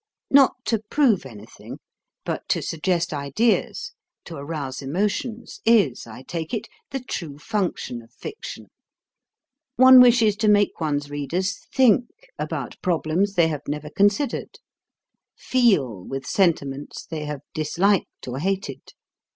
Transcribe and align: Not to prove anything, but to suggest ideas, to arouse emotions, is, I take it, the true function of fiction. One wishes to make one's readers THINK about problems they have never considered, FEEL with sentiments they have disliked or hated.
Not 0.31 0.55
to 0.65 0.79
prove 0.89 1.27
anything, 1.27 1.77
but 2.25 2.49
to 2.49 2.63
suggest 2.63 3.13
ideas, 3.13 3.93
to 4.25 4.35
arouse 4.35 4.81
emotions, 4.81 5.61
is, 5.63 6.07
I 6.07 6.23
take 6.23 6.55
it, 6.55 6.67
the 6.89 7.01
true 7.01 7.37
function 7.37 8.01
of 8.01 8.11
fiction. 8.11 8.71
One 9.75 10.01
wishes 10.01 10.35
to 10.37 10.47
make 10.47 10.79
one's 10.79 11.11
readers 11.11 11.55
THINK 11.71 12.07
about 12.39 12.81
problems 12.81 13.35
they 13.35 13.47
have 13.49 13.67
never 13.67 13.91
considered, 13.91 14.57
FEEL 15.37 16.03
with 16.05 16.25
sentiments 16.25 17.05
they 17.05 17.25
have 17.25 17.41
disliked 17.53 18.27
or 18.27 18.39
hated. 18.39 18.93